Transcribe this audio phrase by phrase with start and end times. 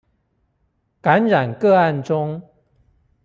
[0.99, 2.41] 感染個案中